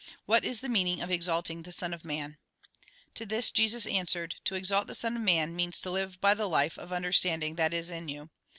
What 0.25 0.43
is 0.43 0.61
the 0.61 0.67
meaning 0.67 0.99
of 1.01 1.11
exalting 1.11 1.61
the 1.61 1.71
Son 1.71 1.93
of 1.93 2.03
Man?" 2.03 2.39
To 3.13 3.23
this 3.23 3.51
Jesus 3.51 3.85
answered:" 3.85 4.33
To 4.45 4.55
exalt 4.55 4.87
the 4.87 4.95
Son 4.95 5.15
of 5.15 5.21
Man, 5.21 5.55
means 5.55 5.79
to 5.81 5.91
live 5.91 6.19
by 6.19 6.33
the 6.33 6.49
life 6.49 6.79
of 6.79 6.91
understanding 6.91 7.53
that 7.57 7.71
is 7.71 7.91
in 7.91 8.09
you. 8.09 8.31